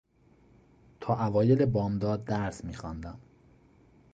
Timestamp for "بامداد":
1.65-2.23